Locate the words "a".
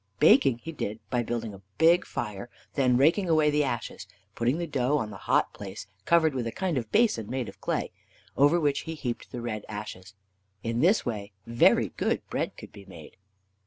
1.53-1.61, 6.47-6.51